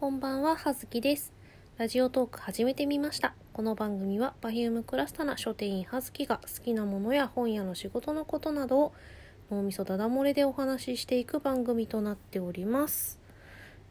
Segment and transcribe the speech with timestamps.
[0.00, 1.32] こんばんは、はずきです。
[1.78, 3.32] ラジオトーク始めてみました。
[3.52, 8.92] この番組は、バヒウムクラスタな書店員はずきが好きなものや本屋の仕事のことなどを
[9.52, 13.20] 脳みそだだ漏れでお話ししていく番組となっております。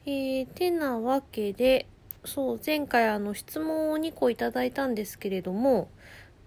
[0.05, 1.87] えー、てなわけで、
[2.25, 5.87] そう、前回あの質問を2個いただいたんですけれども、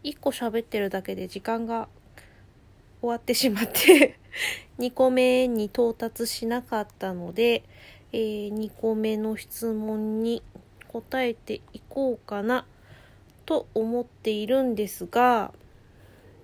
[0.04, 1.88] 1個喋ってるだけで時間が
[3.00, 4.18] 終わってしまって
[4.79, 7.62] 2個目に到達しなかったので、
[8.17, 10.43] えー2個目の質問に
[10.89, 12.64] 答えていこうかな
[13.45, 15.53] と思っているんですが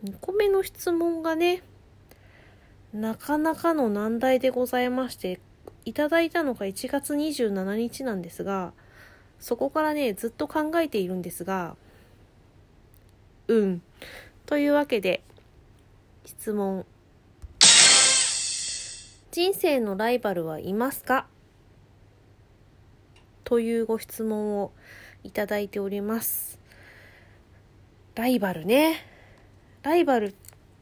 [0.05, 1.63] 2個目の質問がね
[2.93, 5.41] なかなかの難題でございまして
[5.87, 8.75] いただいたのが1月27日なんですが
[9.41, 11.75] そこからねずっと考えているんですが
[13.49, 13.83] うん。
[14.45, 15.23] というわけで
[16.27, 16.85] 質問。
[19.31, 21.27] 人生のライバルはいますか？
[23.53, 24.73] というご質問を
[25.25, 26.59] いただいております。
[28.15, 29.05] ライバルね。
[29.83, 30.35] ライバルっ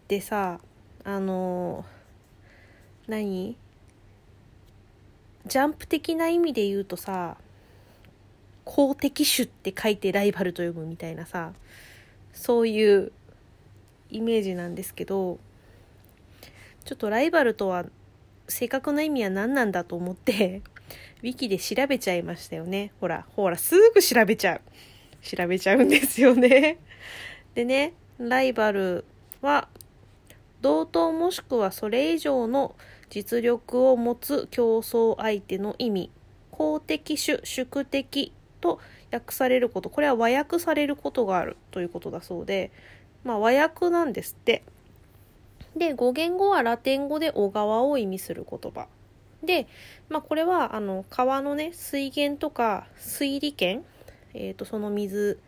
[0.06, 0.60] てさ、
[1.02, 1.84] あの、
[3.08, 3.56] 何？
[5.46, 7.38] ジャンプ的な意味で言うとさ、
[8.64, 11.52] 公的種って書いてライバルと読むみたいなさ、
[12.32, 13.10] そういう
[14.10, 15.40] イメージなんですけど、
[16.84, 17.86] ちょっとライバルとは
[18.46, 20.62] 正確な意味は何なんだと思って、
[21.22, 22.92] ウィキで調べちゃいましたよね。
[23.00, 24.60] ほら、ほら、すぐ調べちゃう。
[25.22, 26.78] 調べちゃうんですよね。
[27.54, 29.04] でね、ライバル
[29.42, 29.68] は、
[30.62, 32.74] 同等もしくはそれ以上の
[33.10, 36.10] 実力を持つ競争相手の意味、
[36.50, 38.80] 公的種、宿敵と
[39.12, 42.70] 訳されること、これは和訳されることがあるということだそうで、
[43.24, 44.62] まあ和訳なんですって。
[45.76, 48.86] で、語源語はラテン語で小川を意味する言葉。
[49.42, 49.66] で、
[50.08, 53.84] まあ、これはあの川のね水源とか水利権、
[54.34, 55.40] えー、とその水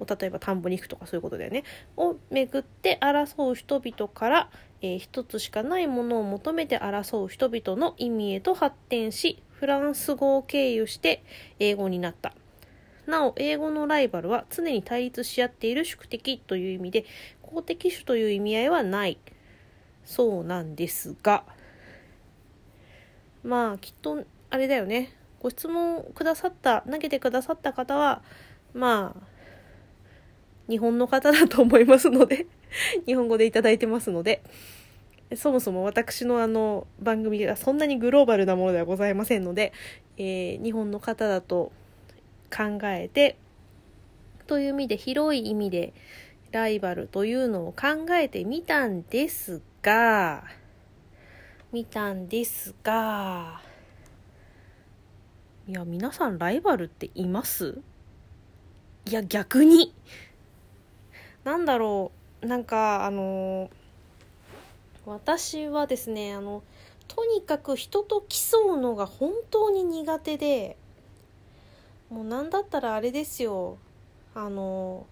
[0.00, 1.64] を例えば田んぼに行くとかそういうことだよね
[1.96, 11.22] をめぐって争う人々から、えー一つしかないものを求めて争う人々の意味へと発展しフランス語を経由して
[11.58, 12.34] 英語になった。
[13.06, 17.04] なお英語のライバルは常に対立し合っている宿敵という意味で
[17.42, 19.18] 公的種という意味合いはない
[20.04, 21.44] そうなんですが
[23.42, 25.12] まあきっとあれだよね。
[25.40, 28.22] ご質問くださった投げてくださった方は
[28.74, 29.32] まあ
[30.68, 32.46] 日本の方だと思いますので
[33.06, 34.42] 日本語でいただいてますので
[35.34, 39.72] そもそも私のあの番組がそんなにグローバルなものではございませんので、
[40.16, 41.72] えー日本の方だと
[42.54, 43.36] 考えて
[44.46, 45.92] という意味で広い意味で
[46.52, 50.44] ライバルというのを考えてみたんですが
[51.72, 53.62] 見たんですが
[55.66, 57.80] いや皆さんライバルっています？
[59.06, 59.94] いや逆に。
[61.44, 62.12] なんだろ
[62.42, 62.46] う。
[62.46, 63.70] なんかあの
[65.06, 66.62] 私はですねあの
[67.08, 70.76] とにかく人と競うのが本当に苦手で
[72.10, 73.78] もうなんだったらあれですよ。
[74.34, 75.06] あの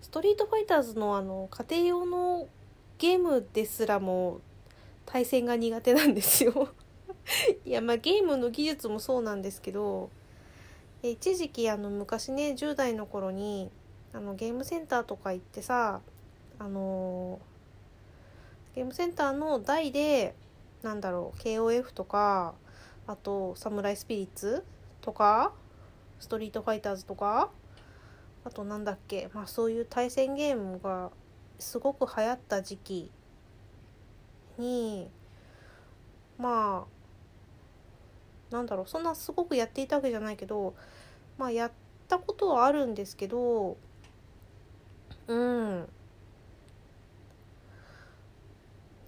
[0.00, 2.46] ストリートファイターズのあの家庭用の
[2.98, 4.40] ゲームですらも
[5.06, 6.68] 対戦が苦手なんですよ。
[7.64, 10.10] いやまあゲームの技術もそうなんですけど
[11.02, 13.70] 一時期あの昔ね10代の頃に
[14.12, 16.00] あのゲームセンターとか行ってさ
[16.58, 17.40] あの
[18.74, 20.34] ゲームセンターの台で
[20.82, 22.54] なんだろう KOF とか
[23.06, 24.64] あとサムライスピリッツ
[25.00, 25.52] とか
[26.18, 27.50] ストリートファイターズとか
[28.44, 31.10] あとなんだっけまあそういう対戦ゲームが
[31.58, 33.10] すごく流行った時期
[34.58, 35.10] に
[36.38, 36.86] ま
[38.50, 40.74] あなんだろうそんなすごくやっていたわけじゃないけど
[41.38, 41.72] まあやっ
[42.08, 43.76] たことはあるんですけど
[45.28, 45.88] うん。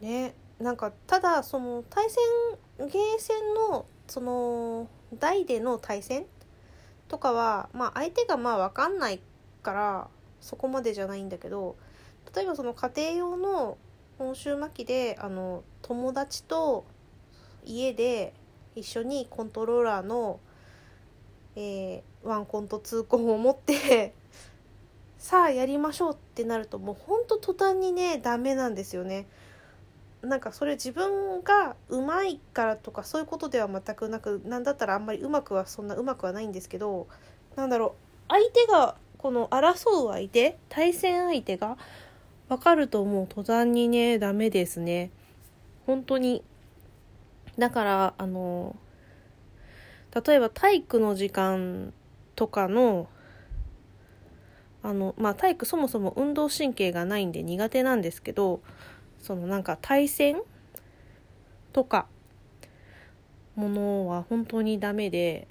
[0.01, 2.09] ねなんかただその対
[2.79, 4.89] 戦ゲーセンのその
[5.19, 6.27] 台での対戦
[7.09, 9.21] とかはまあ相手がまあ分かんない
[9.63, 10.09] から
[10.41, 11.77] そこまでじゃないんだけど
[12.35, 13.79] 例えばその家庭用の
[14.19, 16.85] 本州巻きであの友達と
[17.65, 18.35] 家で
[18.75, 20.41] 一緒にコントローラーの、
[21.55, 24.15] えー、ワンコンとツーコンを持って
[25.19, 29.27] さあやりましょうってなるともうほんと途端にねダメなんですよね。
[30.21, 37.07] なんかそれ自分がうまいからとかそういうことでは全くなくなんだったらあんまりうまくはそんなうまくはないんですけど
[37.55, 37.95] なんだろ
[38.29, 41.79] う相手がこの争う相手対戦相手が
[42.49, 43.27] 分かるともう。
[43.27, 45.11] 途端にねダメですね。
[45.87, 46.43] 本当に。
[47.59, 48.77] だからあの
[50.27, 51.93] 例えば体育の時間
[52.37, 53.09] とかの
[54.83, 58.61] あのまあ体育そもそも運動神経がないんで苦手なんですけど
[59.21, 60.41] そのなんか対戦
[61.73, 62.07] とか
[63.57, 65.49] ものは本当にダメで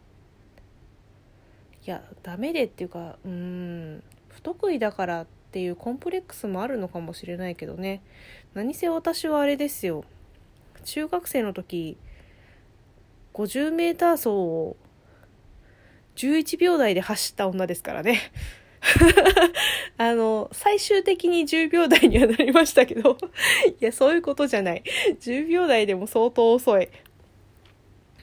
[1.85, 8.03] いやダメでっていうかうん不得意だからっていうコンプレックスもあるのかもしれないけどね
[8.53, 10.03] 何せ私はあれですよ
[10.83, 11.97] 中学生の時
[13.33, 14.77] 50m 走を
[16.15, 18.19] 11秒台で走った女ですからね
[19.97, 23.17] あの、最終的に10秒台にはなりましたけど
[23.81, 24.83] いや、そういうことじゃない。
[25.19, 26.87] 10秒台でも相当遅い。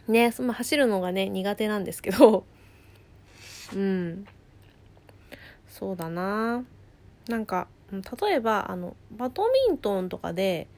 [0.07, 2.47] ね、その走るのがね、苦手なんですけど、
[3.75, 4.25] うん。
[5.67, 6.65] そうだな。
[7.29, 10.69] なんか、例えば、あの、バドミントンとかで、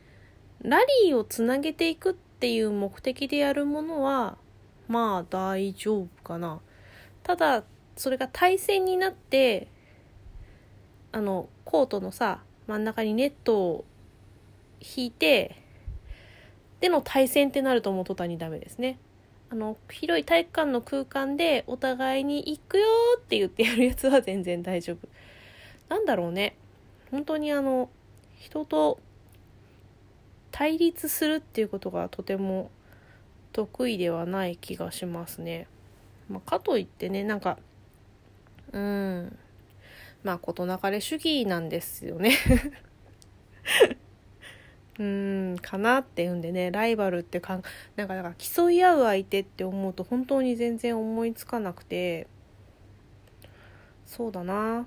[0.62, 4.38] ラリーをつなげていくっていう目的でやるものは、
[4.88, 6.60] まあ大丈夫かな。
[7.22, 7.64] ただ、
[7.96, 9.68] それが対戦になって、
[11.12, 13.84] あの、コートのさ、真ん中にネットを
[14.80, 15.62] 引いて、
[16.80, 18.98] での対戦ってなるともう途端にダメですね。
[19.48, 25.08] あの広い体育館の空間でお互いに行くよって言ってやるやつは全然大丈夫
[25.88, 26.56] なんだろうね。
[27.10, 27.88] 本当にあの
[28.38, 28.98] 人と
[30.50, 32.70] 対立するっていうことがとても
[33.52, 35.66] 得意ではない気がしますね、
[36.28, 37.58] まあ、かといってねなんか
[38.72, 39.38] うん。
[40.24, 42.32] まあ事なかれ主義なんですよね。
[44.98, 47.62] うんかなっていうんでねライバルってかん
[47.96, 52.26] なんかだか競い合う相手って思うと本当に全然思いつかなくて。
[54.06, 54.86] そうだな。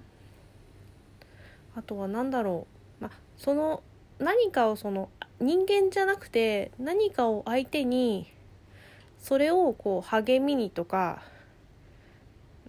[1.80, 2.68] あとは何だろ
[3.00, 3.82] う、ま、その
[4.20, 5.10] 何かをその
[5.40, 8.28] 人間じゃなくて何かを相手に
[9.18, 11.22] それをこう励みにとか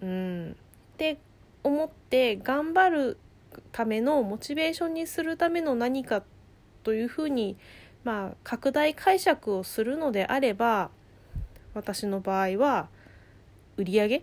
[0.01, 0.57] うん。
[0.95, 1.19] って
[1.65, 3.19] 思って頑張る
[3.73, 6.23] ためのモチベーションにするための何か
[6.85, 7.57] というふうに、
[8.05, 10.91] まあ、拡大解釈をするのであれば
[11.75, 12.89] 私の場合は
[13.77, 14.23] 売り上げ？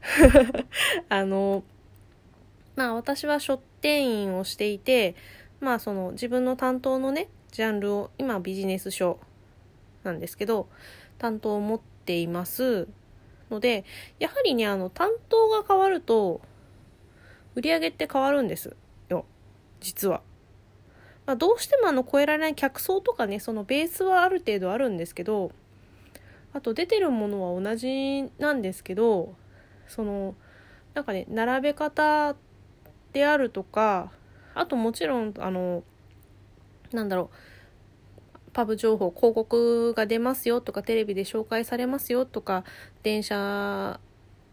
[1.08, 1.62] あの
[2.76, 5.14] まあ私は書店員をしていて
[5.60, 9.18] まあその自分の担当のねジャンルを今ビジネス書
[10.04, 10.68] なんですけど
[11.18, 12.88] 担当を持っています
[13.50, 13.84] ので
[14.18, 16.40] やはりねあの担当が変わると
[17.54, 18.76] 売り上げって変わるんです
[19.08, 19.24] よ
[19.80, 20.22] 実は。
[21.26, 25.52] まあ、どうしてもあの超えられない客層とかねそのベースはある程度あるんですけど
[26.54, 29.34] あと出てるものは同じなんですけど
[29.86, 30.34] その
[30.94, 32.34] なんかね並べ方
[33.18, 34.12] であるとか
[34.54, 35.82] あともちろんあの
[36.92, 37.30] なんだろ
[38.46, 42.62] うパブ情報広告が出ますよとかテレビで紹介されますよとか
[43.02, 43.98] 電車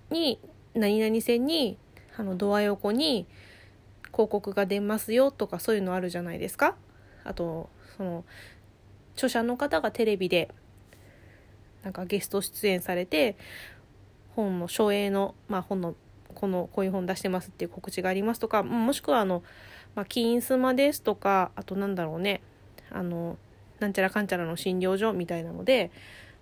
[0.09, 0.39] に
[0.73, 1.77] 何々線に
[2.17, 3.27] あのドア横に
[4.11, 6.75] 広告が出ますよとかそういうのあるじゃないですか。
[7.23, 8.25] あとその
[9.13, 10.49] 著者の方がテレビで
[11.83, 13.37] なんかゲスト出演されて
[14.35, 15.95] 本の書影の、まあ、本の
[16.35, 19.43] このこういう本出してますっていう告知がありますとかもしくはあの、
[19.95, 22.41] まあ、金スマですとかあとなんだろうね
[22.91, 23.37] あの
[23.79, 25.91] なんちゃらかんちゃらの診療所みたいなので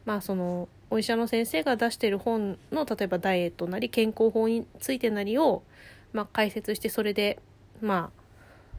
[0.05, 5.63] まあそのお医者の先生が出してる本の例えばダイエットなり健康法についてなりを、
[6.12, 7.39] まあ、解説してそれで
[7.81, 8.23] まあ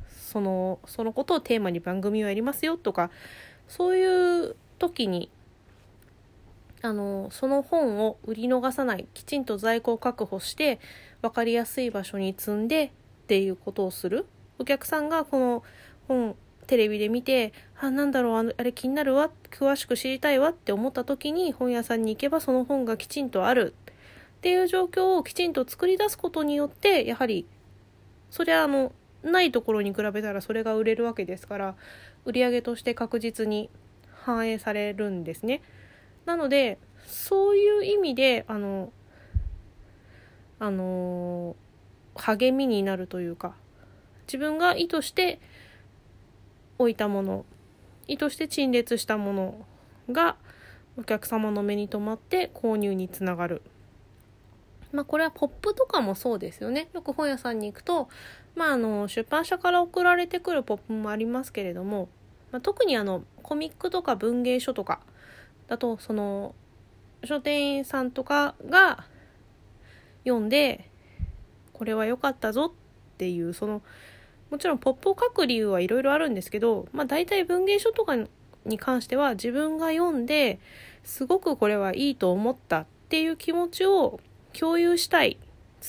[0.09, 3.11] そのそのことをテーマに番組をやりますよとか
[3.69, 5.31] そういう時に
[6.85, 10.79] あのその本を売り逃さないきちんと在庫を確保して
[11.23, 12.91] 分かりやすい場所に積んでっ
[13.27, 14.27] ていうことをする
[14.59, 15.63] お客さんがこの
[16.09, 16.37] 本
[16.67, 23.75] テレビで見てあなんだろうあれ気になるわ詳しく知りたいわって思った時に本屋さんに行けばその本がきちんとある
[24.37, 27.47] っていう状況をきちんと作り出すことによってやはり
[28.31, 31.77] そりゃあのないところに比べたらそれが売れるわけですから
[32.27, 33.71] 売り上げとして確実に
[34.13, 35.63] 反映されるんですね。
[36.27, 38.93] なのでそういう意味であの
[40.59, 41.57] あの
[42.15, 43.55] 励みになるというか
[44.27, 45.41] 自分が意図して
[46.79, 47.45] 置いたもの
[48.07, 49.67] 意図して陳列したもの
[50.11, 50.37] が
[50.97, 53.63] お客様の目に留まって購入につながる
[54.95, 56.89] まあこれはポップとかもそうですよね。
[56.95, 58.09] よく本屋さんに行くと、
[58.55, 62.09] まああの出版社から送られてくるポップもありますけれども、
[62.53, 65.01] まあ、特にあのコミックとか文芸書とか
[65.69, 66.55] だとその
[67.25, 69.05] 書店員さんとかが
[70.25, 70.91] 読んで
[71.73, 73.83] これは良かったぞっていうその
[74.51, 78.15] もちろんポップを書く理由はいろいろあるんですけど、まあ、大体文芸書とか
[78.65, 80.61] に関しては自分が読んで
[81.03, 84.21] すごくこれはいいと思ったっていう気持ちを
[84.53, 85.39] 共有したい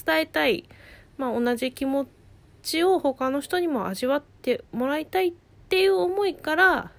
[0.05, 0.67] 伝えたい、
[1.17, 2.08] まあ、同じ気持
[2.63, 5.34] ちを他の人にも味わってもらいたいっ
[5.70, 6.91] ていう思いから、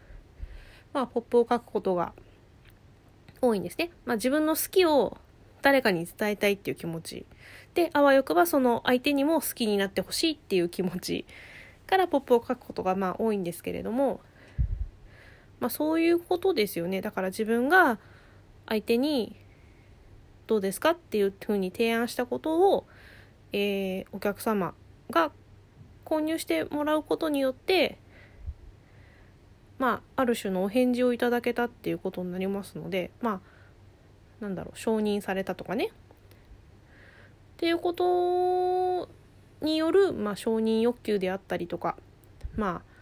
[0.93, 2.13] まあ、ポップを書くことが
[3.41, 3.91] 多いんですね。
[4.05, 5.19] まあ、自分の好きを
[5.63, 7.27] 誰かに伝えたいっていう気持ち。
[7.75, 11.27] であわよくばその相手にも好きになってほしいっていう気持ち
[11.87, 14.21] からポップを書くことがまあ多いんですけれども、
[15.61, 17.03] まあ、そういうことですよね。
[17.03, 17.99] だから自分が
[18.67, 19.37] 相手に
[20.47, 22.87] どうですかっていうふうに提案したことを、
[23.53, 24.75] えー、お客様
[25.11, 25.33] が
[26.05, 27.99] 購入してもらうことによって
[29.79, 33.41] まあある種のお返事をいただけたっていうことになりますのでま
[34.41, 35.87] あなんだろう承認されたとかね。
[35.87, 39.09] っていうこと
[39.65, 41.97] による、まあ、承認欲求であったりとか
[42.55, 42.97] まあ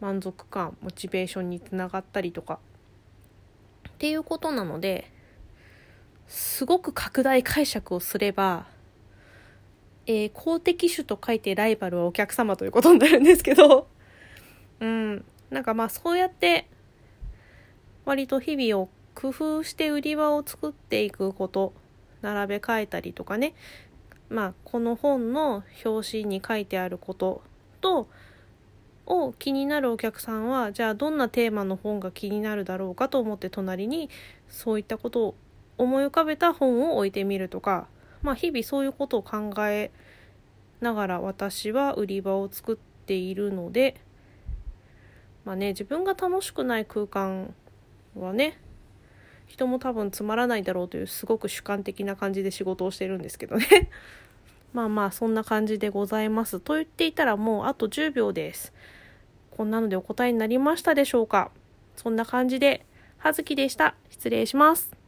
[0.00, 2.58] 満足感モチベーションにつながったりとか
[3.88, 5.10] っていうことなので
[6.26, 8.66] すごく拡大解釈をすれば、
[10.06, 13.86] えー、公的種と書いてライバルはお客様ということになるんですけど、
[14.80, 16.66] うん、なんかまあそうやって
[18.06, 21.74] 割と日々を工夫して売り場を作っていくこと
[22.22, 23.54] 並べ替えたりとかね。
[24.30, 27.42] まあこの本の表紙に書いてあること
[27.82, 28.08] と
[29.04, 34.08] を気になるお客さんはじゃあどんなテーマの本が気になるだろうかと思って隣に
[34.48, 35.34] そういったことを
[35.76, 37.86] 思い浮かべた本を置いてみるとか。
[38.22, 39.90] まあ日々そういうことを考え
[40.80, 43.96] ながら私は売り場を作っているので
[45.44, 47.54] まあね自分が楽しくない空間
[48.16, 48.58] はね
[49.46, 53.90] 人も多分つまらないだろうというすごく主観的な感じで仕事をしてるんですけどね。
[54.72, 56.58] まあまあそんな感じでございます。
[56.60, 58.72] と言っていたらもうあと10秒です。
[59.50, 61.50] こんなのでお答えになりましたでしょうか？
[61.96, 62.86] そんな感じで
[63.18, 63.94] 葉月でした。
[64.08, 65.01] 失礼します。